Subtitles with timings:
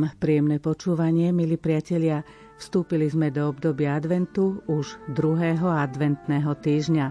[0.00, 2.24] Vám príjemné počúvanie, milí priatelia.
[2.56, 7.06] Vstúpili sme do obdobia adventu už druhého adventného týždňa.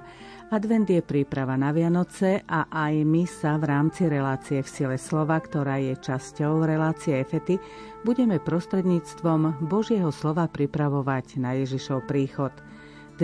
[0.49, 5.38] Advent je príprava na Vianoce a aj my sa v rámci relácie v sile slova,
[5.38, 7.62] ktorá je časťou relácie Efety,
[8.02, 12.49] budeme prostredníctvom Božieho slova pripravovať na Ježišov príchod–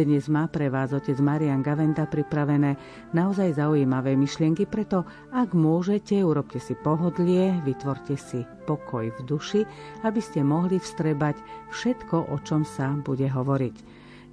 [0.03, 2.75] dnes má pre vás otec Marian Gavenda pripravené
[3.15, 9.61] naozaj zaujímavé myšlienky, preto ak môžete, urobte si pohodlie, vytvorte si pokoj v duši,
[10.03, 11.39] aby ste mohli vstrebať
[11.71, 13.75] všetko, o čom sa bude hovoriť.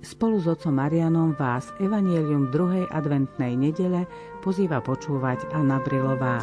[0.03, 2.91] Spolu s otcom Marianom vás Evangelium 2.
[2.91, 4.11] adventnej nedele
[4.43, 6.43] pozýva počúvať Anna Brilová.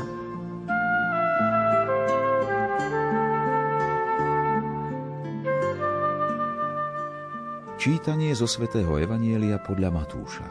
[7.80, 10.44] Čítanie zo svätého Evanielia podľa Matúša.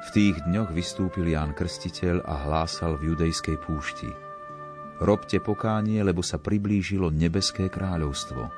[0.00, 4.08] V tých dňoch vystúpil Ján Krstiteľ a hlásal v judejskej púšti.
[5.04, 8.48] Robte pokánie, lebo sa priblížilo nebeské kráľovstvo.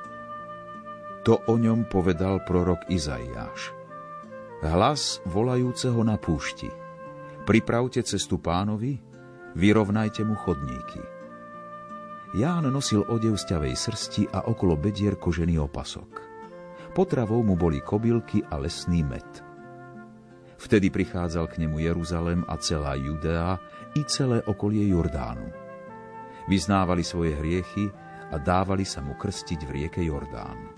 [1.27, 3.75] To o ňom povedal prorok Izaiáš.
[4.63, 6.71] Hlas volajúceho na púšti.
[7.43, 9.03] Pripravte cestu pánovi,
[9.59, 11.03] vyrovnajte mu chodníky.
[12.39, 16.34] Ján nosil odev z ťavej srsti a okolo bedier kožený opasok.
[16.95, 19.27] Potravou mu boli kobylky a lesný med.
[20.63, 23.59] Vtedy prichádzal k nemu Jeruzalem a celá Judea
[23.99, 25.51] i celé okolie Jordánu.
[26.47, 27.91] Vyznávali svoje hriechy
[28.31, 30.71] a dávali sa mu krstiť v rieke Jordán.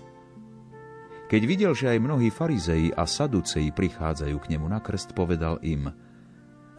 [1.29, 5.91] Keď videl, že aj mnohí farizeji a saduceji prichádzajú k nemu na krst, povedal im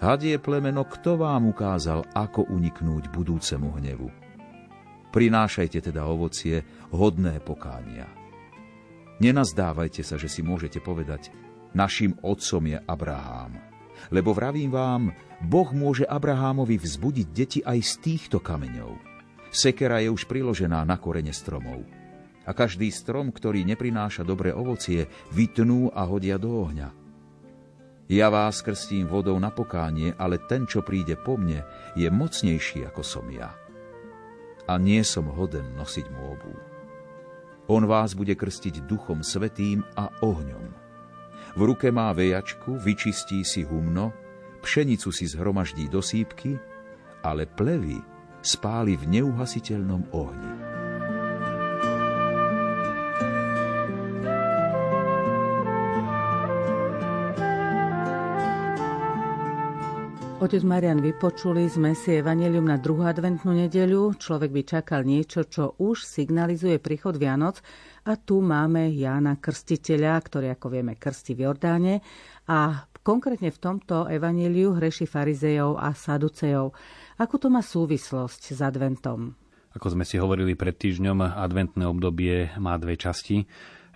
[0.02, 4.08] Hadie plemeno, kto vám ukázal, ako uniknúť budúcemu hnevu?
[5.14, 8.06] Prinášajte teda ovocie hodné pokánia.
[9.18, 11.34] Nenazdávajte sa, že si môžete povedať,
[11.74, 13.58] našim otcom je Abrahám.
[14.14, 15.10] Lebo vravím vám,
[15.42, 18.94] Boh môže Abrahámovi vzbudiť deti aj z týchto kameňov.
[19.50, 21.82] Sekera je už priložená na korene stromov.
[22.48, 26.88] A každý strom, ktorý neprináša dobré ovocie, vytnú a hodia do ohňa.
[28.08, 31.60] Ja vás krstím vodou na pokánie, ale ten, čo príde po mne,
[31.92, 33.52] je mocnejší ako som ja.
[34.64, 36.67] A nie som hoden nosiť mu obú.
[37.68, 40.64] On vás bude krstiť duchom svetým a ohňom.
[41.56, 44.12] V ruke má vejačku, vyčistí si humno,
[44.64, 46.56] pšenicu si zhromaždí do sípky,
[47.24, 48.00] ale plevy
[48.40, 50.67] spáli v neuhasiteľnom ohni.
[60.48, 64.16] Otec Marian, vypočuli sme si Evangelium na druhú adventnú nedeľu.
[64.16, 67.60] Človek by čakal niečo, čo už signalizuje príchod Vianoc.
[68.08, 72.00] A tu máme Jána Krstiteľa, ktorý, ako vieme, krsti v Jordáne.
[72.48, 76.72] A konkrétne v tomto Evangeliu hreši farizejov a saducejov.
[77.20, 79.36] Ako to má súvislosť s adventom?
[79.76, 83.44] Ako sme si hovorili pred týždňom, adventné obdobie má dve časti.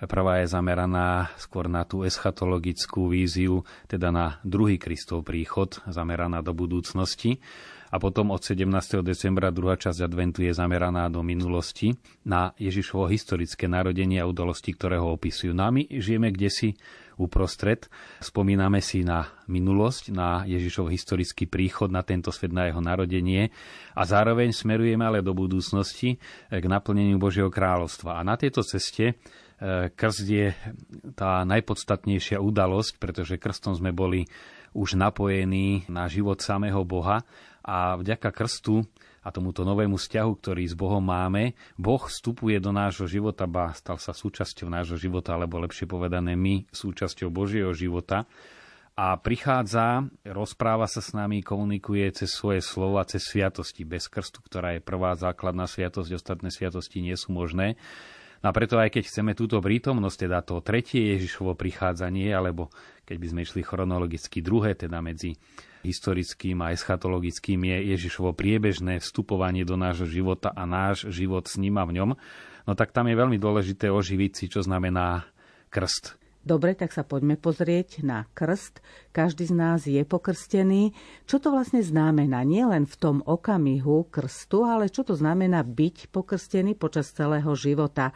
[0.03, 6.51] Prvá je zameraná skôr na tú eschatologickú víziu, teda na druhý Kristov príchod, zameraná do
[6.51, 7.39] budúcnosti.
[7.93, 8.67] A potom od 17.
[9.05, 11.93] decembra druhá časť adventu je zameraná do minulosti,
[12.25, 15.53] na Ježišovo historické narodenie a udalosti, ktoré ho opisujú.
[15.53, 16.69] No a my žijeme kde si
[17.21, 17.87] uprostred.
[18.19, 23.53] Spomíname si na minulosť, na Ježišov historický príchod na tento svet, na jeho narodenie
[23.93, 26.17] a zároveň smerujeme ale do budúcnosti
[26.49, 28.19] k naplneniu Božieho kráľovstva.
[28.19, 29.21] A na tejto ceste
[29.95, 30.51] Krst je
[31.15, 34.27] tá najpodstatnejšia udalosť, pretože krstom sme boli
[34.75, 37.23] už napojení na život samého Boha
[37.63, 38.83] a vďaka krstu
[39.23, 44.03] a tomuto novému vzťahu, ktorý s Bohom máme, Boh vstupuje do nášho života, ba stal
[44.03, 48.27] sa súčasťou nášho života, alebo lepšie povedané my súčasťou Božieho života
[48.93, 54.77] a prichádza, rozpráva sa s nami, komunikuje cez svoje slova, cez sviatosti bez krstu, ktorá
[54.77, 57.81] je prvá základná sviatosť, ostatné sviatosti nie sú možné.
[58.43, 62.75] No a preto aj keď chceme túto prítomnosť, teda to tretie Ježišovo prichádzanie, alebo
[63.07, 65.39] keď by sme išli chronologicky druhé, teda medzi
[65.83, 71.79] historickým a eschatologickým je Ježišovo priebežné vstupovanie do nášho života a náš život s ním
[71.79, 72.11] a v ňom,
[72.67, 75.27] no tak tam je veľmi dôležité oživiť si, čo znamená
[75.71, 76.22] krst.
[76.43, 78.83] Dobre, tak sa poďme pozrieť na krst.
[79.15, 80.91] Každý z nás je pokrstený.
[81.23, 82.43] Čo to vlastne znamená?
[82.43, 88.11] Nie len v tom okamihu krstu, ale čo to znamená byť pokrstený počas celého života.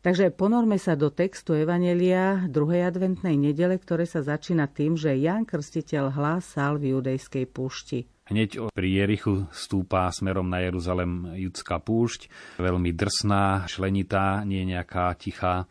[0.00, 5.44] Takže ponorme sa do textu Evanelia druhej adventnej nedele, ktoré sa začína tým, že Jan
[5.44, 8.08] Krstiteľ hlásal v judejskej púšti.
[8.28, 12.28] Hneď pri Jerichu stúpa smerom na Jeruzalem judská púšť,
[12.60, 15.64] veľmi drsná, šlenitá, nie nejaká tichá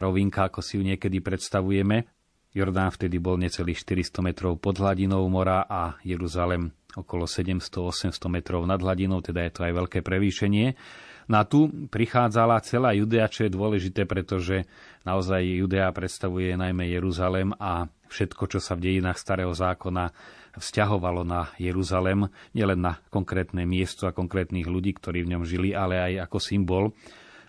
[0.00, 2.06] rovinka, ako si ju niekedy predstavujeme.
[2.54, 8.78] Jordán vtedy bol necelých 400 metrov pod hladinou mora a Jeruzalem okolo 700-800 metrov nad
[8.78, 10.78] hladinou, teda je to aj veľké prevýšenie.
[11.26, 14.68] No a tu prichádzala celá Judea, čo je dôležité, pretože
[15.08, 20.12] naozaj Judea predstavuje najmä Jeruzalem a všetko, čo sa v dejinách Starého zákona
[20.54, 25.98] vzťahovalo na Jeruzalem, nielen na konkrétne miesto a konkrétnych ľudí, ktorí v ňom žili, ale
[25.98, 26.84] aj ako symbol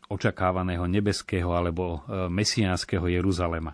[0.10, 3.74] očakávaného nebeského alebo e, mesiánskeho Jeruzalema.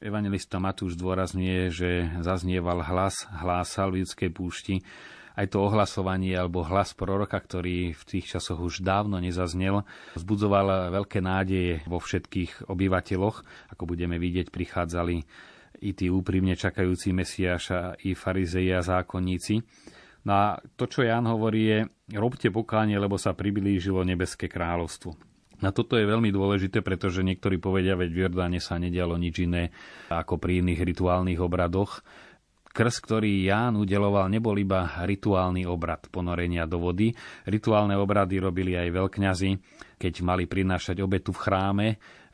[0.00, 1.90] Evangelista Matúš zdôrazňuje, že
[2.24, 4.80] zaznieval hlas, hlásal v ľudskej púšti,
[5.36, 9.84] aj to ohlasovanie alebo hlas proroka, ktorý v tých časoch už dávno nezaznel,
[10.16, 13.36] vzbudzoval veľké nádeje vo všetkých obyvateľoch.
[13.72, 15.16] Ako budeme vidieť, prichádzali
[15.80, 19.64] i tí úprimne čakajúci Mesiáša, i farizeji a zákonníci.
[20.28, 20.46] No a
[20.76, 21.78] to, čo Ján hovorí, je
[22.20, 25.29] robte pokánie, lebo sa priblížilo nebeské kráľovstvo.
[25.60, 29.68] Na toto je veľmi dôležité, pretože niektorí povedia, veď v Jordáne sa nedialo nič iné
[30.08, 32.00] ako pri iných rituálnych obradoch.
[32.70, 37.10] Krst, ktorý Ján udeloval, nebol iba rituálny obrad ponorenia do vody.
[37.50, 39.50] Rituálne obrady robili aj veľkňazi,
[39.98, 41.88] keď mali prinášať obetu v chráme,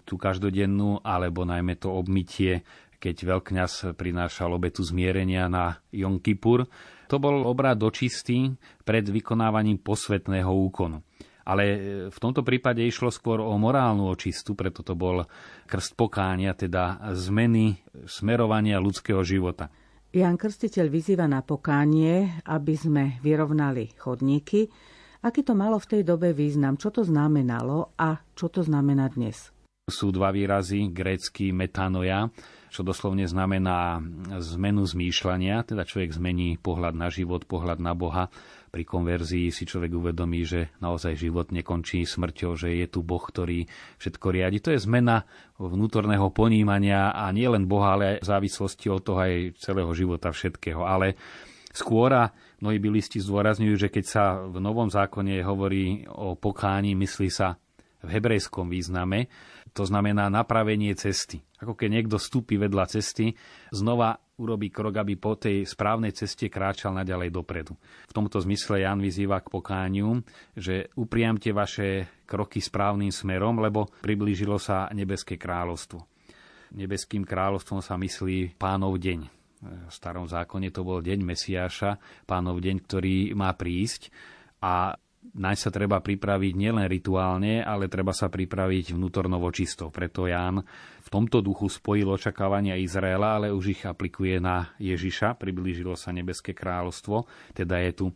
[0.06, 2.62] tú každodennú, alebo najmä to obmytie
[2.96, 6.64] keď veľkňaz prinášal obetu zmierenia na Jom Kippur.
[7.06, 8.50] To bol obrad očistý
[8.82, 11.06] pred vykonávaním posvetného úkonu.
[11.46, 11.62] Ale
[12.10, 15.22] v tomto prípade išlo skôr o morálnu očistu, preto to bol
[15.70, 19.70] krst pokánia, teda zmeny smerovania ľudského života.
[20.10, 24.66] Jan Krstiteľ vyzýva na pokánie, aby sme vyrovnali chodníky.
[25.22, 26.74] Aký to malo v tej dobe význam?
[26.78, 29.54] Čo to znamenalo a čo to znamená dnes?
[29.86, 32.26] Sú dva výrazy, grécky metanoja,
[32.74, 34.02] čo doslovne znamená
[34.34, 38.26] zmenu zmýšľania, teda človek zmení pohľad na život, pohľad na Boha.
[38.76, 43.64] Pri konverzii si človek uvedomí, že naozaj život nekončí smrťou, že je tu Boh, ktorý
[43.96, 44.60] všetko riadi.
[44.60, 45.24] To je zmena
[45.56, 50.28] vnútorného ponímania a nie len Boha, ale aj v závislosti od toho aj celého života
[50.28, 50.84] všetkého.
[50.84, 51.16] Ale
[51.72, 52.28] skôr
[52.60, 57.56] mnohí bilisti zdôrazňujú, že keď sa v Novom zákone hovorí o pokáni, myslí sa
[58.06, 59.26] v hebrejskom význame,
[59.74, 61.42] to znamená napravenie cesty.
[61.60, 63.34] Ako keď niekto vstúpi vedľa cesty,
[63.74, 67.74] znova urobí krok, aby po tej správnej ceste kráčal naďalej dopredu.
[68.08, 70.20] V tomto zmysle Jan vyzýva k pokániu,
[70.56, 76.04] že upriamte vaše kroky správnym smerom, lebo priblížilo sa nebeské kráľovstvo.
[76.76, 79.20] Nebeským kráľovstvom sa myslí pánov deň.
[79.88, 81.96] V starom zákone to bol deň Mesiáša,
[82.28, 84.12] pánov deň, ktorý má prísť
[84.60, 84.92] a
[85.34, 89.90] naň sa treba pripraviť nielen rituálne, ale treba sa pripraviť vnútornovo čisto.
[89.90, 90.62] Preto Ján
[91.02, 95.38] v tomto duchu spojil očakávania Izraela, ale už ich aplikuje na Ježiša.
[95.38, 98.06] Priblížilo sa nebeské kráľovstvo, teda je tu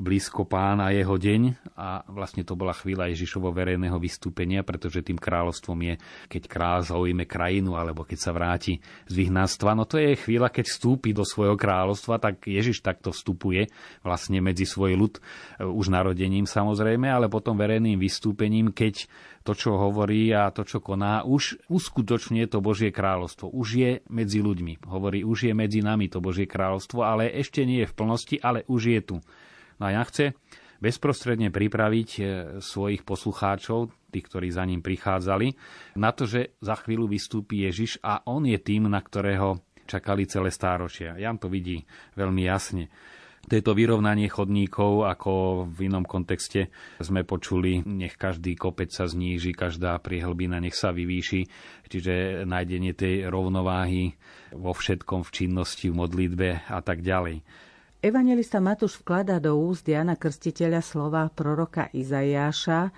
[0.00, 5.78] blízko pána jeho deň a vlastne to bola chvíľa Ježišovo verejného vystúpenia, pretože tým kráľovstvom
[5.82, 5.94] je,
[6.28, 9.76] keď kráľ zaujme krajinu alebo keď sa vráti z vyhnanstva.
[9.76, 13.68] No to je chvíľa, keď vstúpi do svojho kráľovstva, tak Ježiš takto vstupuje
[14.00, 15.20] vlastne medzi svoj ľud e,
[15.66, 19.06] už narodením samozrejme, ale potom verejným vystúpením, keď
[19.42, 23.50] to, čo hovorí a to, čo koná, už uskutočňuje to Božie kráľovstvo.
[23.50, 24.86] Už je medzi ľuďmi.
[24.86, 28.62] Hovorí, už je medzi nami to Božie kráľovstvo, ale ešte nie je v plnosti, ale
[28.70, 29.16] už je tu.
[29.82, 30.38] No a ja chce
[30.78, 32.22] bezprostredne pripraviť e,
[32.62, 35.58] svojich poslucháčov, tých, ktorí za ním prichádzali,
[35.98, 39.58] na to, že za chvíľu vystúpi Ježiš a on je tým, na ktorého
[39.90, 41.18] čakali celé stáročia.
[41.18, 41.82] Jan to vidí
[42.14, 42.86] veľmi jasne.
[43.42, 46.70] To vyrovnanie chodníkov, ako v inom kontexte
[47.02, 51.42] sme počuli, nech každý kopec sa zníži, každá priehlbina nech sa vyvýši,
[51.90, 54.14] čiže nájdenie tej rovnováhy
[54.54, 57.42] vo všetkom, v činnosti, v modlitbe a tak ďalej.
[58.02, 62.90] Evangelista Matúš vkladá do úst Jana Krstiteľa slova proroka Izaiáša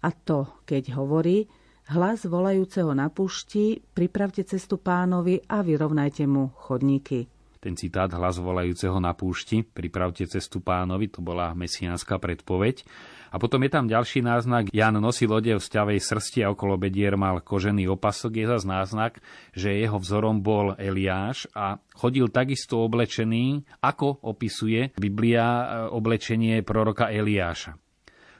[0.00, 1.44] a to, keď hovorí
[1.92, 7.28] hlas volajúceho na pušti, pripravte cestu pánovi a vyrovnajte mu chodníky.
[7.58, 12.86] Ten citát hlas volajúceho na púšti, pripravte cestu pánovi, to bola mesiánska predpoveď.
[13.28, 14.72] A potom je tam ďalší náznak.
[14.72, 18.40] Jan nosil odev z ťavej srsti a okolo bedier mal kožený opasok.
[18.40, 19.20] Je zase náznak,
[19.52, 27.12] že jeho vzorom bol Eliáš a chodil takisto oblečený, ako opisuje Biblia e, oblečenie proroka
[27.12, 27.76] Eliáša.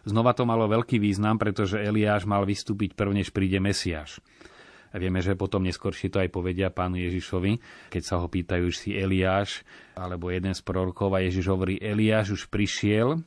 [0.09, 4.25] Znova to malo veľký význam, pretože Eliáš mal vystúpiť prvne, než príde Mesiáš.
[4.97, 7.61] Vieme, že potom neskôršie to aj povedia pánu Ježišovi,
[7.93, 9.67] keď sa ho pýtajú, si Eliáš
[9.99, 13.21] alebo jeden z prorokov a Ježiš hovorí, Eliáš už prišiel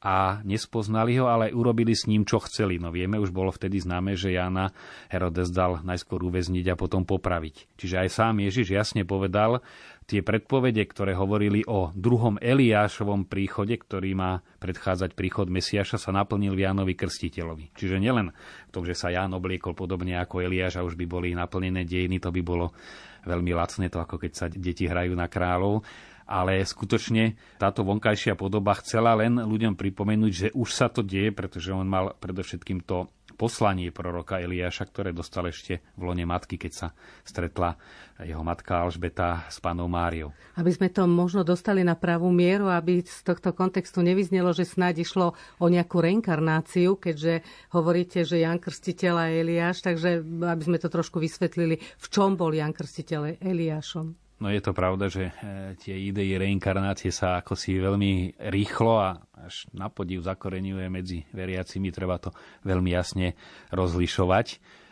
[0.00, 2.80] a nespoznali ho, ale urobili s ním, čo chceli.
[2.80, 4.72] No vieme, už bolo vtedy známe, že Jana
[5.12, 7.76] Herodes dal najskôr uväzniť a potom popraviť.
[7.76, 9.60] Čiže aj sám Ježiš jasne povedal,
[10.10, 16.58] tie predpovede, ktoré hovorili o druhom Eliášovom príchode, ktorý má predchádzať príchod Mesiaša, sa naplnil
[16.58, 17.70] v Jánovi Krstiteľovi.
[17.78, 18.34] Čiže nielen
[18.66, 22.18] v tom, že sa Ján obliekol podobne ako Eliáš a už by boli naplnené dejiny,
[22.18, 22.74] to by bolo
[23.22, 25.86] veľmi lacné, to ako keď sa deti hrajú na kráľov,
[26.30, 31.70] ale skutočne táto vonkajšia podoba chcela len ľuďom pripomenúť, že už sa to deje, pretože
[31.70, 33.06] on mal predovšetkým to
[33.40, 36.88] poslanie proroka Eliáša, ktoré dostal ešte v lone matky, keď sa
[37.24, 37.80] stretla
[38.20, 40.36] jeho matka Alžbeta s pánom Máriou.
[40.60, 45.08] Aby sme to možno dostali na pravú mieru, aby z tohto kontextu nevyznelo, že snáď
[45.08, 47.40] išlo o nejakú reinkarnáciu, keďže
[47.72, 52.52] hovoríte, že Jan Krstiteľ a Eliáš, takže aby sme to trošku vysvetlili, v čom bol
[52.52, 54.29] Jan Krstiteľ Eliášom.
[54.40, 55.32] No je to pravda, že e,
[55.76, 61.92] tie idei reinkarnácie sa ako si veľmi rýchlo a až na podiv zakoreňuje medzi veriacimi.
[61.92, 62.32] Treba to
[62.64, 63.36] veľmi jasne
[63.68, 64.46] rozlišovať.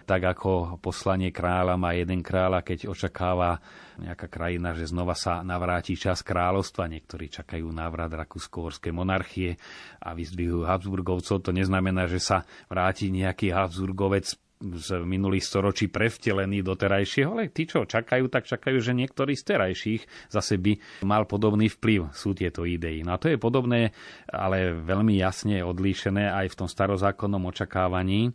[0.04, 3.60] Tak ako poslanie kráľa má jeden kráľ a keď očakáva
[4.00, 9.60] nejaká krajina, že znova sa navráti čas kráľovstva, niektorí čakajú návrat rakúsko monarchie
[10.00, 16.74] a vyzdvihujú Habsburgovcov, to neznamená, že sa vráti nejaký Habsburgovec z minulých storočí prevtelený do
[16.74, 20.02] terajšieho, ale tí, čo čakajú, tak čakajú, že niektorý z terajších
[20.34, 23.06] zase by mal podobný vplyv, sú tieto idei.
[23.06, 23.94] No a to je podobné,
[24.26, 28.34] ale veľmi jasne odlíšené aj v tom starozákonnom očakávaní.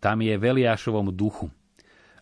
[0.00, 1.52] Tam je v Eliášovom duchu.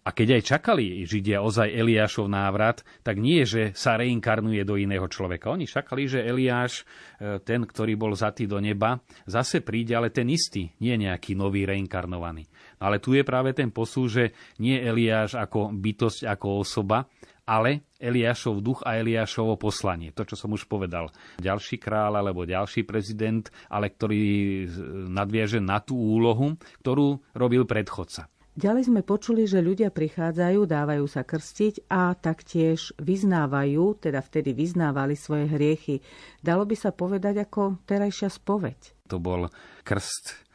[0.07, 5.03] A keď aj čakali Židia ozaj Eliášov návrat, tak nie, že sa reinkarnuje do iného
[5.11, 5.51] človeka.
[5.51, 6.87] Oni čakali, že Eliáš,
[7.19, 11.67] e, ten, ktorý bol zatý do neba, zase príde, ale ten istý, nie nejaký nový
[11.67, 12.47] reinkarnovaný.
[12.77, 17.09] Ale tu je práve ten posú, že nie Eliáš ako bytosť, ako osoba,
[17.47, 20.11] ale Eliášov duch a Eliášovo poslanie.
[20.13, 21.09] To, čo som už povedal.
[21.39, 24.67] Ďalší kráľ alebo ďalší prezident, ale ktorý
[25.09, 28.27] nadviaže na tú úlohu, ktorú robil predchodca.
[28.57, 35.13] Ďalej sme počuli, že ľudia prichádzajú, dávajú sa krstiť a taktiež vyznávajú, teda vtedy vyznávali
[35.13, 36.01] svoje hriechy.
[36.41, 38.97] Dalo by sa povedať ako terajšia spoveď.
[39.13, 39.53] To bol
[39.85, 40.46] krst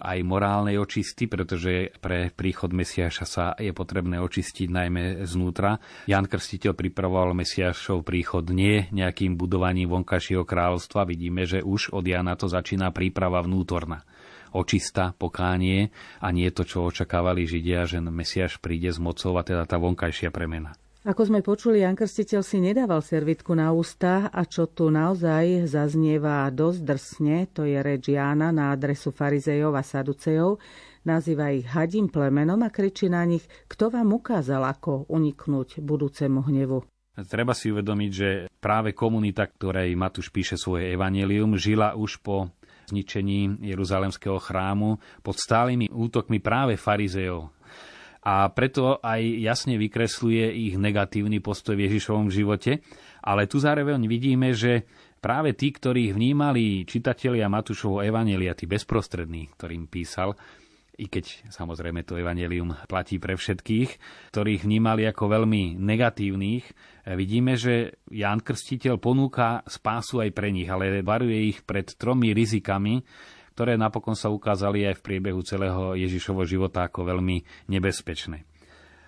[0.00, 5.80] aj morálnej očisty, pretože pre príchod Mesiaša sa je potrebné očistiť najmä znútra.
[6.06, 11.08] Jan Krstiteľ pripravoval Mesiašov príchod nie nejakým budovaním vonkajšieho kráľovstva.
[11.08, 14.06] Vidíme, že už od Jana to začína príprava vnútorná
[14.56, 19.68] očista, pokánie a nie to, čo očakávali Židia, že Mesiaš príde z mocou a teda
[19.68, 20.72] tá vonkajšia premena.
[21.06, 26.50] Ako sme počuli, Jan Krstiteľ si nedával servitku na ústa a čo tu naozaj zaznieva
[26.50, 30.58] dosť drsne, to je reč Jána na adresu farizejov a saducejov,
[31.06, 36.82] nazýva ich hadím plemenom a kričí na nich, kto vám ukázal, ako uniknúť budúcemu hnevu.
[37.22, 42.50] Treba si uvedomiť, že práve komunita, ktorej Matúš píše svoje evanelium, žila už po
[42.90, 47.55] zničení Jeruzalemského chrámu pod stálymi útokmi práve farizejov,
[48.26, 52.82] a preto aj jasne vykresluje ich negatívny postoj v Ježišovom živote.
[53.22, 54.82] Ale tu zároveň vidíme, že
[55.22, 60.34] práve tí, ktorí vnímali čitatelia Matúšovho Evanelia, tí bezprostrední, ktorým písal,
[60.96, 63.90] i keď samozrejme to evanelium platí pre všetkých,
[64.32, 66.64] ktorých vnímali ako veľmi negatívnych,
[67.14, 73.04] vidíme, že Ján Krstiteľ ponúka spásu aj pre nich, ale varuje ich pred tromi rizikami,
[73.56, 77.40] ktoré napokon sa ukázali aj v priebehu celého Ježišovho života ako veľmi
[77.72, 78.44] nebezpečné.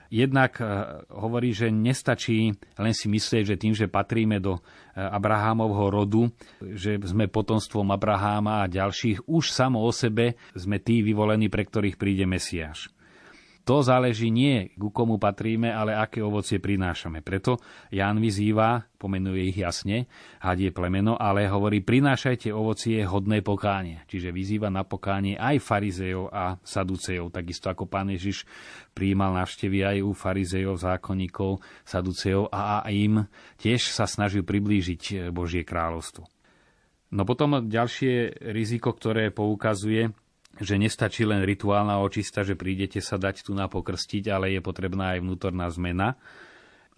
[0.09, 5.93] Jednak eh, hovorí, že nestačí len si myslieť, že tým, že patríme do eh, Abrahámovho
[5.93, 6.33] rodu,
[6.65, 12.01] že sme potomstvom Abraháma a ďalších, už samo o sebe sme tí vyvolení, pre ktorých
[12.01, 12.89] príde Mesiáš.
[13.69, 17.21] To záleží nie, ku komu patríme, ale aké ovocie prinášame.
[17.21, 17.61] Preto
[17.93, 20.09] Ján vyzýva, pomenuje ich jasne,
[20.41, 24.01] hadie plemeno, ale hovorí, prinášajte ovocie hodné pokánie.
[24.09, 28.49] Čiže vyzýva na pokánie aj farizejov a saducejov, takisto ako pán Ježiš
[28.97, 33.29] prijímal návštevy aj u farizejov, zákonníkov, saducejov a, im
[33.61, 36.25] tiež sa snažil priblížiť Božie kráľovstvo.
[37.13, 40.09] No potom ďalšie riziko, ktoré poukazuje,
[40.57, 45.15] že nestačí len rituálna očista, že prídete sa dať tu na pokrstiť, ale je potrebná
[45.17, 46.17] aj vnútorná zmena.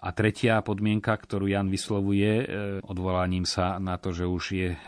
[0.01, 2.45] A tretia podmienka, ktorú Jan vyslovuje, e,
[2.81, 4.79] odvolaním sa na to, že už je e,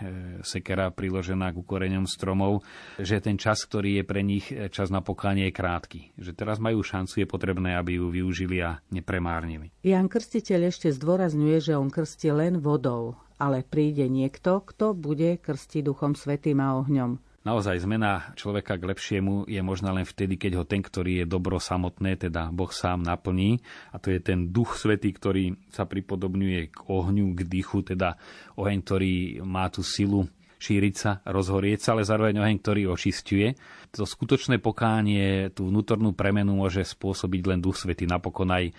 [0.40, 2.64] sekera priložená ku koreňom stromov,
[2.96, 6.00] že ten čas, ktorý je pre nich e, čas na pokánie je krátky.
[6.16, 9.68] Že teraz majú šancu, je potrebné, aby ju využili a nepremárnili.
[9.84, 15.92] Jan Krstiteľ ešte zdôrazňuje, že on krstí len vodou, ale príde niekto, kto bude krstiť
[15.92, 17.20] Duchom Svetým a ohňom.
[17.42, 21.58] Naozaj zmena človeka k lepšiemu je možná len vtedy, keď ho ten, ktorý je dobro
[21.58, 23.58] samotné, teda Boh sám naplní.
[23.90, 28.14] A to je ten duch svetý, ktorý sa pripodobňuje k ohňu, k dýchu, teda
[28.54, 30.30] oheň, ktorý má tú silu
[30.62, 33.58] šíriť sa, rozhorieť sa, ale zároveň oheň, ktorý očistuje.
[33.98, 38.06] To skutočné pokánie, tú vnútornú premenu môže spôsobiť len Duch Svetý.
[38.06, 38.70] Napokon aj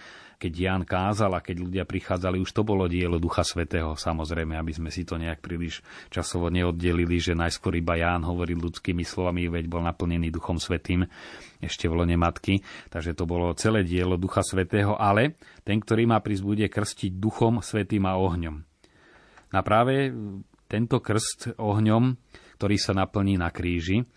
[0.44, 4.76] keď Ján kázal a keď ľudia prichádzali, už to bolo dielo Ducha Svetého, samozrejme, aby
[4.76, 5.80] sme si to nejak príliš
[6.12, 11.08] časovo neoddelili, že najskôr iba Ján hovoril ľudskými slovami, veď bol naplnený Duchom Svetým
[11.64, 12.60] ešte v lone matky,
[12.92, 17.64] takže to bolo celé dielo Ducha Svetého, ale ten, ktorý má prísť, bude krstiť Duchom
[17.64, 18.60] Svetým a ohňom.
[19.54, 20.12] A práve
[20.74, 22.18] tento krst ohňom,
[22.58, 24.10] ktorý sa naplní na kríži,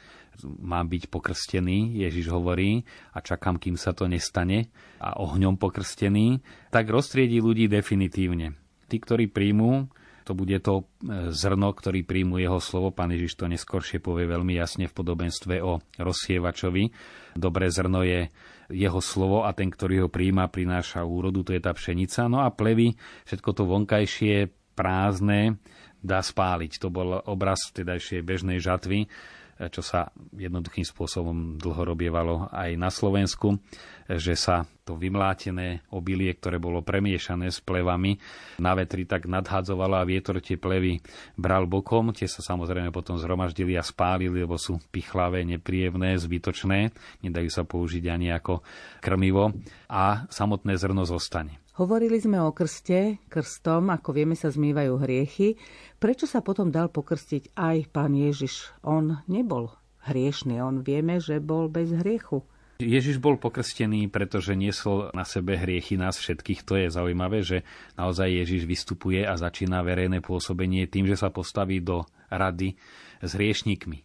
[0.45, 6.41] má byť pokrstený, Ježiš hovorí, a čakám, kým sa to nestane, a ohňom pokrstený,
[6.73, 8.57] tak roztriedí ľudí definitívne.
[8.89, 9.89] Tí, ktorí príjmú,
[10.27, 12.91] to bude to e, zrno, ktorý príjmu jeho slovo.
[12.91, 16.91] Pán Ježiš to neskoršie povie veľmi jasne v podobenstve o rozsievačovi.
[17.39, 18.27] Dobré zrno je
[18.67, 22.27] jeho slovo a ten, ktorý ho príjma, prináša úrodu, to je tá pšenica.
[22.27, 25.57] No a plevy, všetko to vonkajšie, prázdne,
[26.07, 26.79] dá spáliť.
[26.79, 29.11] To bol obraz vtedajšej bežnej žatvy
[29.57, 33.57] čo sa jednoduchým spôsobom dlho robievalo aj na Slovensku,
[34.05, 38.21] že sa to vymlátené obilie, ktoré bolo premiešané s plevami,
[38.61, 41.01] na vetri tak nadhadzovalo a vietor tie plevy
[41.41, 42.13] bral bokom.
[42.13, 46.93] Tie sa samozrejme potom zhromaždili a spálili, lebo sú pichlavé, nepríjemné, zbytočné.
[47.25, 48.61] Nedajú sa použiť ani ako
[49.01, 49.57] krmivo.
[49.89, 51.66] A samotné zrno zostane.
[51.77, 55.61] Hovorili sme o krste, krstom, ako vieme sa zmývajú hriechy.
[56.01, 58.73] Prečo sa potom dal pokrstiť aj pán Ježiš?
[58.81, 59.69] On nebol
[60.09, 62.41] hriešný, on vieme, že bol bez hriechu.
[62.81, 66.65] Ježiš bol pokrstený, pretože niesol na sebe hriechy nás všetkých.
[66.65, 67.61] To je zaujímavé, že
[68.01, 72.73] naozaj Ježiš vystupuje a začína verejné pôsobenie tým, že sa postaví do rady
[73.21, 74.01] s hriešnikmi.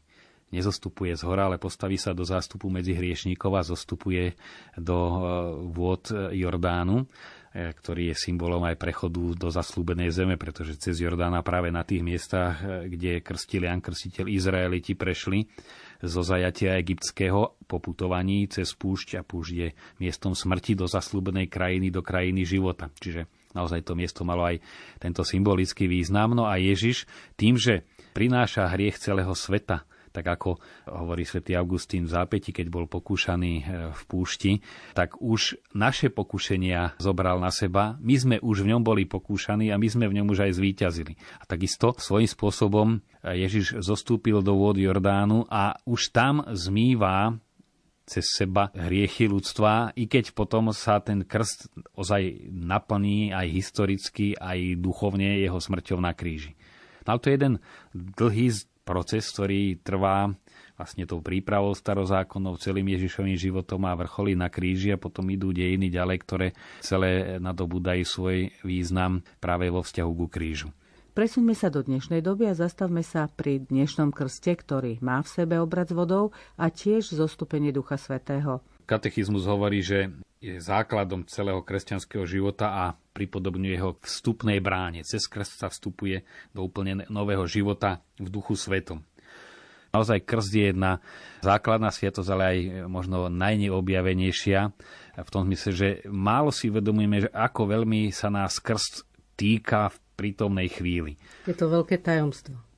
[0.52, 4.36] Nezostupuje z hora, ale postaví sa do zástupu medzi hriešníkov a zostupuje
[4.76, 5.20] do eh,
[5.72, 7.08] vôd Jordánu.
[7.52, 12.00] E, ktorý je symbolom aj prechodu do zaslúbenej zeme, pretože cez Jordána práve na tých
[12.00, 15.52] miestach, e, kde krstil Jan Krstiteľ Izraeliti prešli
[16.00, 19.68] zo zajatia egyptského poputovaní cez púšť a púšť je
[20.00, 22.88] miestom smrti do zaslúbenej krajiny, do krajiny života.
[22.88, 24.64] Čiže naozaj to miesto malo aj
[25.04, 26.32] tento symbolický význam.
[26.32, 27.04] No a Ježiš
[27.36, 27.84] tým, že
[28.16, 30.60] prináša hriech celého sveta, tak ako
[30.92, 33.64] hovorí svätý Augustín v zápäti, keď bol pokúšaný e,
[33.96, 34.52] v púšti,
[34.92, 37.96] tak už naše pokušenia zobral na seba.
[38.04, 41.16] My sme už v ňom boli pokúšaní a my sme v ňom už aj zvíťazili.
[41.40, 42.98] A takisto svojím spôsobom e,
[43.48, 47.40] Ježiš zostúpil do vôd Jordánu a už tam zmýva
[48.12, 54.76] cez seba hriechy ľudstva, i keď potom sa ten krst ozaj naplní aj historicky, aj
[54.84, 56.60] duchovne jeho smrťou na kríži.
[57.08, 57.56] No ale to je jeden
[57.96, 58.48] dlhý
[58.82, 60.34] proces, ktorý trvá
[60.76, 65.94] vlastne tou prípravou starozákonov, celým Ježišovým životom a vrcholí na kríži a potom idú dejiny
[65.94, 66.48] ďalej, ktoré
[66.82, 70.74] celé nadobúdajú svoj význam práve vo vzťahu ku krížu.
[71.12, 75.60] Presuňme sa do dnešnej doby a zastavme sa pri dnešnom krste, ktorý má v sebe
[75.60, 78.64] obrad s vodou a tiež zostupenie Ducha Svetého.
[78.86, 85.06] Katechizmus hovorí, že je základom celého kresťanského života a pripodobňuje ho vstupnej bráne.
[85.06, 89.06] Cez krst sa vstupuje do úplne nového života v duchu svetom.
[89.92, 91.04] Naozaj krst je jedna
[91.44, 94.60] základná sviatosť, ale aj možno najneobjavenejšia
[95.20, 99.04] v tom zmysle, že málo si uvedomujeme, že ako veľmi sa nás krst
[99.36, 101.20] týka v prítomnej chvíli.
[101.44, 102.71] Je to veľké tajomstvo.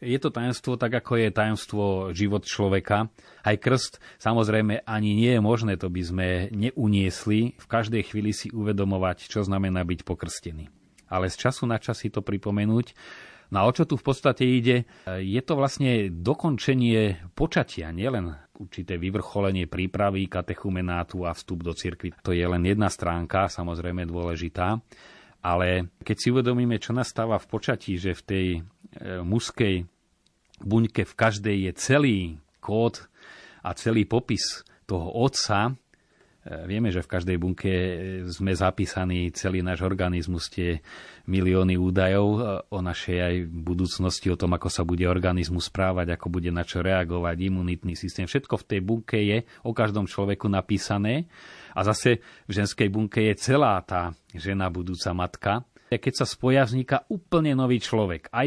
[0.00, 1.84] Je to tajomstvo tak, ako je tajomstvo
[2.16, 3.12] život človeka.
[3.44, 8.48] Aj krst, samozrejme, ani nie je možné, to by sme neuniesli v každej chvíli si
[8.48, 10.72] uvedomovať, čo znamená byť pokrstený.
[11.12, 12.96] Ale z času na čas si to pripomenúť,
[13.50, 14.86] No a o čo tu v podstate ide?
[15.10, 22.14] Je to vlastne dokončenie počatia, nielen určité vyvrcholenie prípravy katechumenátu a vstup do cirkvi.
[22.22, 24.78] To je len jedna stránka, samozrejme dôležitá.
[25.42, 28.46] Ale keď si uvedomíme, čo nastáva v počatí, že v tej
[28.98, 29.86] mužskej
[30.60, 32.18] buňke v každej je celý
[32.60, 33.08] kód
[33.64, 35.72] a celý popis toho otca.
[36.40, 37.72] E, vieme, že v každej bunke
[38.28, 40.80] sme zapísaní celý náš organizmus, tie
[41.28, 42.40] milióny údajov e,
[42.72, 46.80] o našej aj budúcnosti, o tom, ako sa bude organizmus správať, ako bude na čo
[46.80, 48.24] reagovať, imunitný systém.
[48.24, 51.28] Všetko v tej bunke je o každom človeku napísané.
[51.76, 55.52] A zase v ženskej bunke je celá tá žena budúca matka.
[55.90, 58.30] Keď sa spoja, vzniká úplne nový človek.
[58.30, 58.46] Aj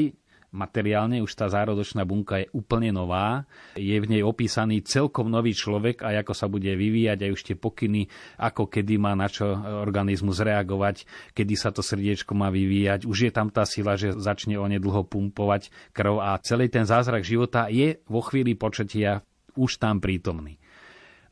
[0.54, 6.06] materiálne, už tá zárodočná bunka je úplne nová, je v nej opísaný celkom nový človek
[6.06, 8.06] a ako sa bude vyvíjať aj už tie pokyny,
[8.38, 9.50] ako kedy má na čo
[9.82, 13.10] organizmus reagovať, kedy sa to srdiečko má vyvíjať.
[13.10, 17.68] Už je tam tá sila, že začne onedlho pumpovať krv a celý ten zázrak života
[17.74, 19.26] je vo chvíli počatia
[19.58, 20.62] už tam prítomný.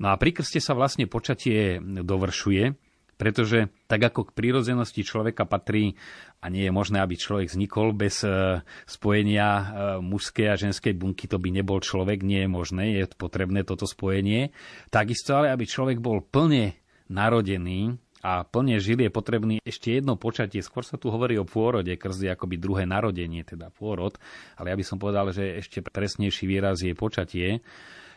[0.02, 2.81] No a pri krste sa vlastne počatie dovršuje,
[3.22, 5.94] pretože tak ako k prírodzenosti človeka patrí
[6.42, 9.64] a nie je možné, aby človek vznikol bez e, spojenia e,
[10.02, 14.50] mužskej a ženskej bunky, to by nebol človek, nie je možné, je potrebné toto spojenie.
[14.90, 16.74] Takisto ale, aby človek bol plne
[17.14, 20.66] narodený a plne žil, je potrebný ešte jedno počatie.
[20.66, 24.18] Skôr sa tu hovorí o pôrode, krzdy akoby druhé narodenie, teda pôrod,
[24.58, 27.62] ale ja by som povedal, že ešte presnejší výraz je počatie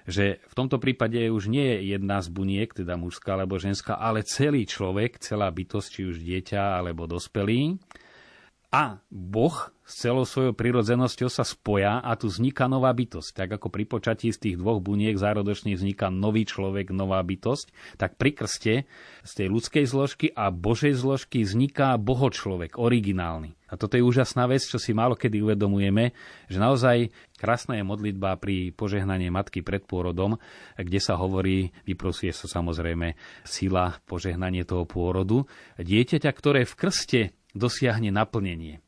[0.04, 4.24] že v tomto prípade už nie je jedna z buniek, teda mužská alebo ženská, ale
[4.24, 7.80] celý človek, celá bytosť, či už dieťa alebo dospelý.
[8.74, 9.54] A Boh
[9.86, 13.30] s celou svojou prirodzenosťou sa spoja a tu vzniká nová bytosť.
[13.30, 17.70] Tak ako pri počatí z tých dvoch buniek zárodočných vzniká nový človek, nová bytosť,
[18.02, 18.74] tak pri krste
[19.22, 23.54] z tej ľudskej zložky a Božej zložky vzniká bohočlovek, originálny.
[23.70, 26.10] A toto je úžasná vec, čo si málo kedy uvedomujeme,
[26.50, 30.34] že naozaj krásna je modlitba pri požehnaní matky pred pôrodom,
[30.74, 33.14] kde sa hovorí, vyprosuje sa samozrejme
[33.46, 35.46] sila požehnanie toho pôrodu.
[35.78, 37.20] Dieťaťa, ktoré v krste
[37.54, 38.84] dosiahne naplnenie.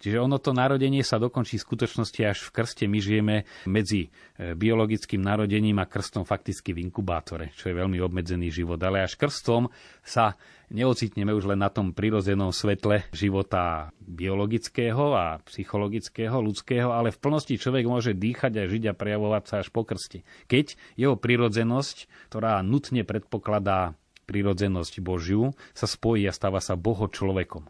[0.00, 2.84] Čiže ono to narodenie sa dokončí v skutočnosti až v krste.
[2.88, 8.48] My žijeme medzi e, biologickým narodením a krstom fakticky v inkubátore, čo je veľmi obmedzený
[8.48, 8.80] život.
[8.80, 9.68] Ale až krstom
[10.00, 10.40] sa
[10.72, 17.60] neocitneme už len na tom prirodzenom svetle života biologického a psychologického, ľudského, ale v plnosti
[17.60, 20.24] človek môže dýchať a žiť a prejavovať sa až po krste.
[20.48, 27.68] Keď jeho prirodzenosť, ktorá nutne predpokladá prirodzenosť Božiu, sa spojí a stáva sa boho človekom.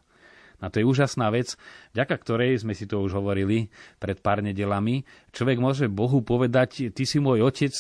[0.61, 1.57] A to je úžasná vec,
[1.96, 5.09] vďaka ktorej sme si to už hovorili pred pár nedelami.
[5.33, 7.73] Človek môže Bohu povedať, ty si môj otec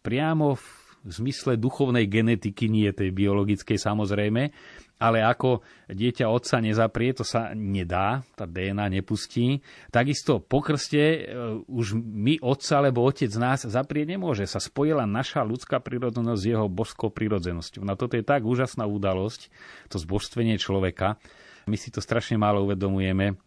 [0.00, 0.66] priamo v
[1.06, 4.54] zmysle duchovnej genetiky, nie tej biologickej samozrejme,
[5.02, 9.58] ale ako dieťa otca nezaprie, to sa nedá, tá DNA nepustí.
[9.90, 11.20] Takisto po krste e,
[11.66, 14.46] už my otca alebo otec nás zaprieť nemôže.
[14.46, 17.82] Sa spojila naša ľudská prírodzenosť s jeho božskou prírodzenosťou.
[17.82, 19.50] Na toto je tak úžasná udalosť,
[19.90, 21.18] to zbožstvenie človeka,
[21.66, 23.38] my si to strašne málo uvedomujeme,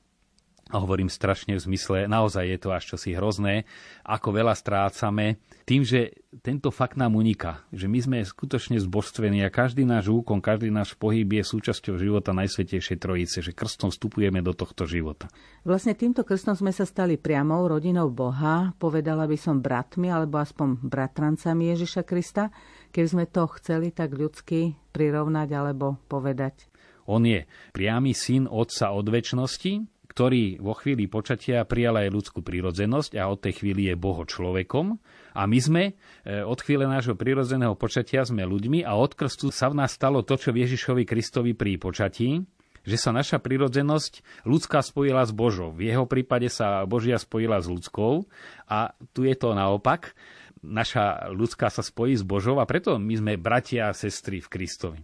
[0.74, 3.70] a hovorím strašne v zmysle, naozaj je to až čosi hrozné,
[4.02, 9.54] ako veľa strácame tým, že tento fakt nám uniká, že my sme skutočne zbožstvení a
[9.54, 14.58] každý náš úkon, každý náš pohyb je súčasťou života Najsvetejšej Trojice, že krstom vstupujeme do
[14.58, 15.30] tohto života.
[15.62, 20.82] Vlastne týmto krstom sme sa stali priamou rodinou Boha, povedala by som bratmi alebo aspoň
[20.82, 22.50] bratrancami Ježiša Krista,
[22.90, 26.74] keby sme to chceli tak ľudsky prirovnať alebo povedať.
[27.06, 33.20] On je priamy syn Otca od väčšnosti, ktorý vo chvíli počatia prijal aj ľudskú prírodzenosť
[33.20, 34.96] a od tej chvíli je Boho človekom.
[35.36, 35.94] A my sme e,
[36.40, 40.40] od chvíle nášho prírodzeného počatia sme ľuďmi a od krstu sa v nás stalo to,
[40.40, 42.48] čo Ježišovi Kristovi pri počatí,
[42.88, 45.76] že sa naša prírodzenosť ľudská spojila s Božou.
[45.76, 48.24] V jeho prípade sa Božia spojila s ľudskou
[48.72, 50.16] a tu je to naopak.
[50.64, 55.02] Naša ľudská sa spojí s Božou a preto my sme bratia a sestry v Kristovi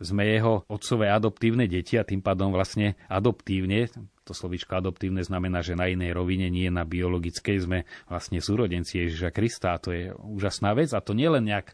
[0.00, 3.88] sme jeho otcové adoptívne deti a tým pádom vlastne adoptívne,
[4.26, 7.78] to slovičko adoptívne znamená, že na inej rovine, nie na biologickej, sme
[8.10, 11.72] vlastne súrodenci Ježiša Krista a to je úžasná vec a to nielen nejak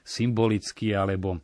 [0.00, 1.38] symbolicky alebo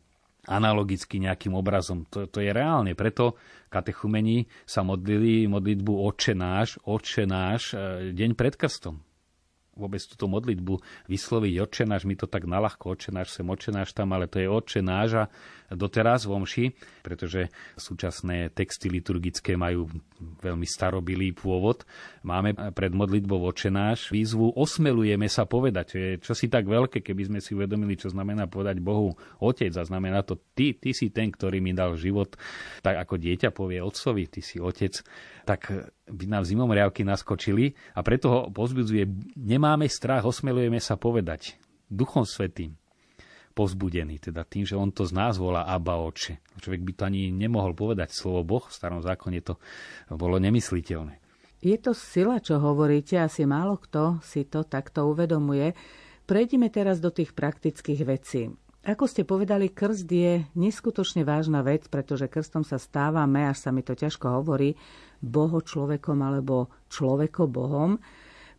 [0.47, 2.07] analogicky nejakým obrazom.
[2.09, 2.95] To, to je reálne.
[2.97, 3.37] Preto
[3.67, 9.06] katechumeni sa modlili modlitbu Oče náš, Oče náš e, deň pred krstom
[9.77, 13.93] vôbec túto modlitbu vysloviť oče náš, my to tak nalahko oče náš, sem oče náš
[13.93, 15.23] tam, ale to je oče náš a
[15.71, 16.65] doteraz v omši,
[17.03, 19.87] pretože súčasné texty liturgické majú
[20.41, 21.83] veľmi starobilý pôvod.
[22.23, 25.85] Máme pred modlitbou oče náš výzvu osmelujeme sa povedať,
[26.19, 29.13] čo čosi tak veľké, keby sme si uvedomili, čo znamená povedať Bohu
[29.43, 32.33] otec a znamená to ty, ty si ten, ktorý mi dal život,
[32.81, 34.97] tak ako dieťa povie otcovi, ty si otec.
[35.45, 35.71] Tak
[36.07, 39.03] by nám zimom riavky naskočili a preto ho pozbudzuje,
[39.67, 41.59] nemáme strach, osmelujeme sa povedať
[41.91, 42.79] Duchom Svetým
[43.51, 46.39] povzbudený, teda tým, že on to z nás volá Abba Oče.
[46.55, 49.59] Človek by to ani nemohol povedať slovo Boh, v starom zákone to
[50.15, 51.19] bolo nemysliteľné.
[51.59, 55.75] Je to sila, čo hovoríte, asi málo kto si to takto uvedomuje.
[56.23, 58.47] Prejdime teraz do tých praktických vecí.
[58.87, 63.83] Ako ste povedali, krst je neskutočne vážna vec, pretože krstom sa stávame, až sa mi
[63.83, 64.79] to ťažko hovorí,
[65.19, 67.99] boho človekom alebo človeko bohom.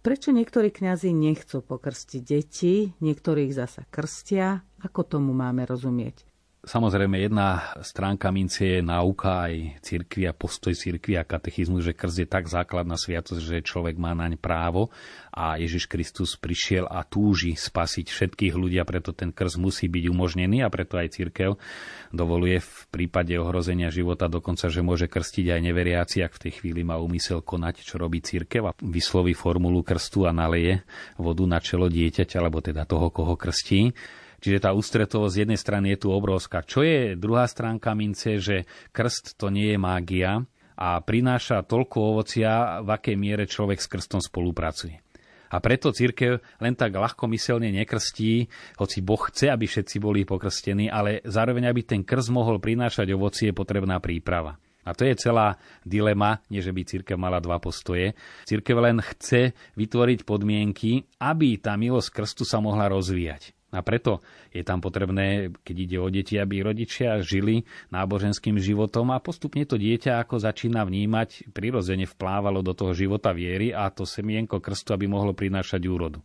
[0.08, 4.64] Prečo niektorí kňazi nechcú pokrstiť deti, niektorých zasa krstia?
[4.80, 6.24] Ako tomu máme rozumieť?
[6.68, 12.18] Samozrejme, jedna stránka mince je náuka aj cirkvi a postoj cirkvi a katechizmu, že krst
[12.20, 14.92] je tak základná sviatosť, že človek má naň právo
[15.32, 20.04] a Ježiš Kristus prišiel a túži spasiť všetkých ľudí a preto ten krst musí byť
[20.12, 21.56] umožnený a preto aj cirkev
[22.12, 26.84] dovoluje v prípade ohrozenia života dokonca, že môže krstiť aj neveriaci, ak v tej chvíli
[26.84, 30.84] má úmysel konať, čo robí cirkev a vysloví formulu krstu a naleje
[31.16, 33.96] vodu na čelo dieťaťa, alebo teda toho, koho krstí.
[34.38, 36.62] Čiže tá ústretovosť z jednej strany je tu obrovská.
[36.62, 40.46] Čo je druhá stránka mince, že krst to nie je mágia
[40.78, 45.02] a prináša toľko ovocia, v akej miere človek s krstom spolupracuje.
[45.48, 48.46] A preto církev len tak ľahkomyselne nekrstí,
[48.78, 53.50] hoci Boh chce, aby všetci boli pokrstení, ale zároveň, aby ten krst mohol prinášať ovocie,
[53.50, 54.60] je potrebná príprava.
[54.84, 58.16] A to je celá dilema, nie že by církev mala dva postoje.
[58.48, 64.64] Církev len chce vytvoriť podmienky, aby tá milosť krstu sa mohla rozvíjať A preto je
[64.64, 70.24] tam potrebné, keď ide o deti, aby rodičia žili náboženským životom a postupne to dieťa
[70.24, 75.36] ako začína vnímať, prirodzene vplávalo do toho života viery a to semienko krstu, aby mohlo
[75.36, 76.24] prinášať úrodu.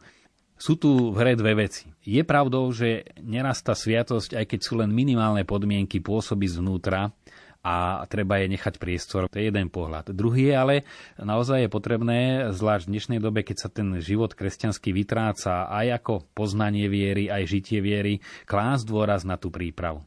[0.56, 1.92] Sú tu v hre dve veci.
[2.08, 7.12] Je pravdou, že nerastá sviatosť, aj keď sú len minimálne podmienky pôsoby zvnútra,
[7.64, 9.32] a treba je nechať priestor.
[9.32, 10.12] To je jeden pohľad.
[10.12, 10.76] Druhý je ale
[11.16, 12.20] naozaj je potrebné,
[12.52, 17.48] zvlášť v dnešnej dobe, keď sa ten život kresťanský vytráca aj ako poznanie viery, aj
[17.48, 20.04] žitie viery, klásť dôraz na tú prípravu.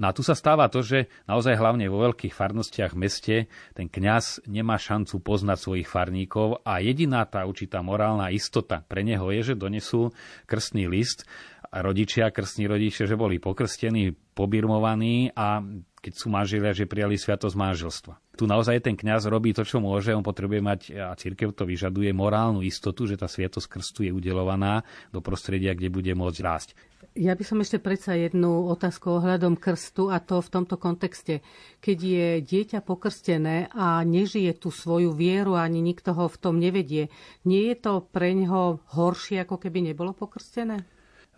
[0.00, 3.36] No a tu sa stáva to, že naozaj hlavne vo veľkých farnostiach v meste
[3.76, 9.28] ten kňaz nemá šancu poznať svojich farníkov a jediná tá určitá morálna istota pre neho
[9.28, 10.08] je, že donesú
[10.48, 11.28] krstný list
[11.70, 15.62] rodičia, krstní rodičia, že boli pokrstení, pobirmovaní a
[16.00, 18.14] keď sú manželia, že prijali sviatosť manželstva.
[18.34, 22.08] Tu naozaj ten kňaz robí to, čo môže, on potrebuje mať, a církev to vyžaduje,
[22.16, 26.72] morálnu istotu, že tá sviatosť krstu je udelovaná do prostredia, kde bude môcť rásť.
[27.18, 31.44] Ja by som ešte predsa jednu otázku ohľadom krstu a to v tomto kontexte.
[31.84, 37.12] Keď je dieťa pokrstené a nežije tú svoju vieru ani nikto ho v tom nevedie,
[37.44, 40.86] nie je to pre ňoho horšie, ako keby nebolo pokrstené?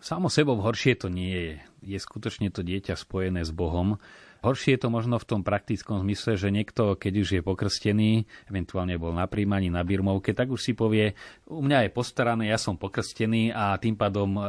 [0.03, 1.55] Samo sebou horšie to nie je.
[1.79, 4.03] Je skutočne to dieťa spojené s Bohom.
[4.43, 8.99] Horšie je to možno v tom praktickom zmysle, že niekto, keď už je pokrstený, eventuálne
[8.99, 11.15] bol na príjmaní na birmovke, tak už si povie,
[11.47, 14.41] u mňa je postarané, ja som pokrstený a tým pádom e,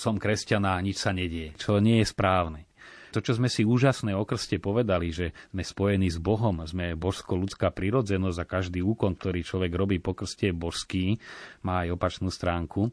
[0.00, 2.64] som kresťan a nič sa nedie, čo nie je správne.
[3.12, 7.68] To, čo sme si úžasné o krste povedali, že sme spojení s Bohom, sme božsko-ľudská
[7.68, 11.20] prirodzenosť a každý úkon, ktorý človek robí po krste je božský,
[11.60, 12.88] má aj opačnú stránku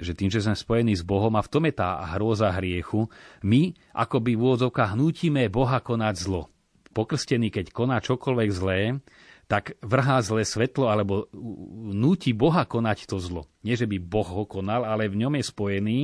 [0.00, 3.06] že tým, že sme spojení s Bohom a v tom je tá hrôza hriechu,
[3.44, 6.48] my akoby v úvodzovkách hnútime Boha konať zlo.
[6.90, 8.98] Pokrstený, keď koná čokoľvek zlé,
[9.50, 11.26] tak vrhá zlé svetlo alebo
[11.90, 13.50] núti Boha konať to zlo.
[13.66, 15.98] Nie, že by Boh ho konal, ale v ňom je spojený,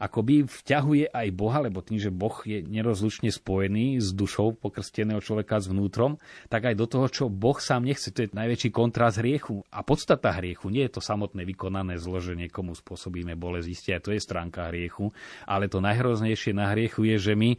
[0.00, 5.60] akoby vťahuje aj Boha, lebo tým, že Boh je nerozlučne spojený s dušou pokrsteného človeka
[5.60, 6.16] s vnútrom,
[6.48, 8.10] tak aj do toho, čo Boh sám nechce.
[8.10, 9.62] To je najväčší kontrast hriechu.
[9.70, 14.10] A podstata hriechu nie je to samotné vykonané zlo, že niekomu spôsobíme bolesť, isté, to
[14.10, 15.12] je stránka hriechu,
[15.44, 17.58] ale to najhroznejšie na hriechu je, že my e,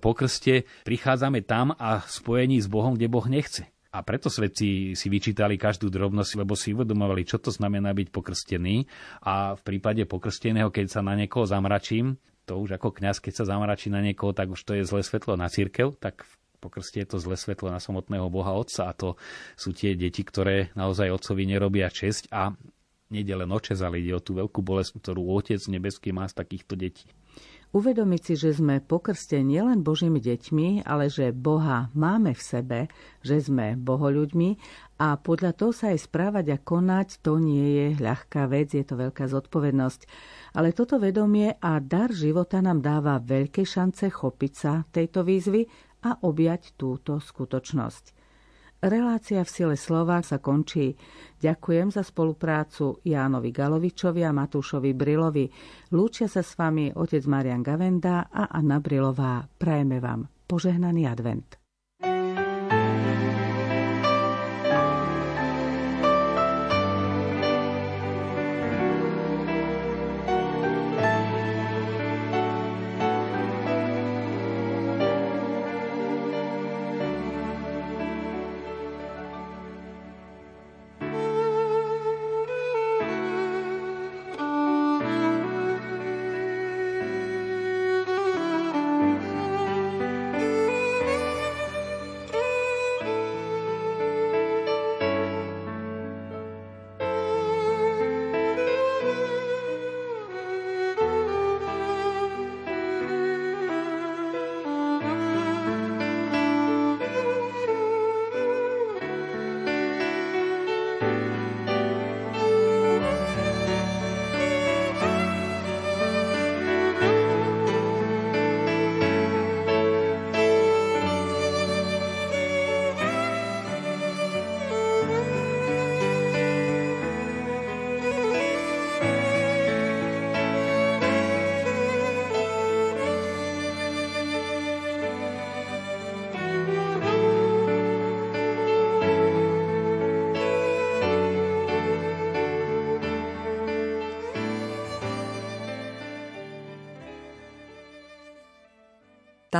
[0.00, 3.70] po krste prichádzame tam a spojení s Bohom, kde Boh nechce.
[3.90, 8.86] A preto svetci si vyčítali každú drobnosť, lebo si uvedomovali, čo to znamená byť pokrstený.
[9.26, 12.14] A v prípade pokrsteného, keď sa na niekoho zamračím,
[12.46, 15.34] to už ako kňaz, keď sa zamračí na niekoho, tak už to je zlé svetlo
[15.34, 19.18] na církev, tak v pokrste je to zlé svetlo na samotného Boha Otca a to
[19.54, 22.54] sú tie deti, ktoré naozaj Otcovi nerobia česť a
[23.10, 27.10] o čes, ale ide o tú veľkú bolesť, ktorú Otec nebeský má z takýchto detí.
[27.70, 32.80] Uvedomiť si, že sme pokrste nielen Božími deťmi, ale že Boha máme v sebe,
[33.22, 34.50] že sme bohoľuďmi
[34.98, 38.98] a podľa toho sa aj správať a konať, to nie je ľahká vec, je to
[38.98, 40.00] veľká zodpovednosť.
[40.58, 45.62] Ale toto vedomie a dar života nám dáva veľké šance chopiť sa tejto výzvy
[46.10, 48.19] a objať túto skutočnosť.
[48.80, 50.96] Relácia v sile slova sa končí.
[51.36, 55.52] Ďakujem za spoluprácu Jánovi Galovičovi a Matúšovi Brilovi.
[55.92, 59.44] Lúčia sa s vami otec Marian Gavenda a Anna Brilová.
[59.44, 61.59] Prajeme vám požehnaný advent.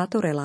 [0.00, 0.30] Táto relácia